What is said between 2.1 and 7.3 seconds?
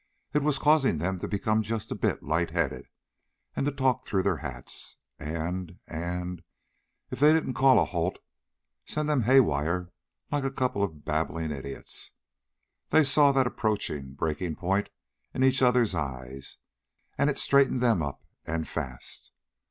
light headed, to talk through their hats, and and, if